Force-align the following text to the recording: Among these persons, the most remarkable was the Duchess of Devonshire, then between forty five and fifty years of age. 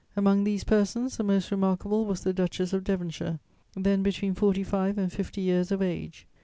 Among 0.15 0.45
these 0.45 0.63
persons, 0.63 1.17
the 1.17 1.23
most 1.23 1.51
remarkable 1.51 2.05
was 2.07 2.23
the 2.23 2.33
Duchess 2.33 2.73
of 2.73 2.83
Devonshire, 2.83 3.39
then 3.75 4.01
between 4.01 4.33
forty 4.33 4.63
five 4.63 4.97
and 4.97 5.13
fifty 5.13 5.41
years 5.41 5.71
of 5.71 5.79
age. 5.83 6.25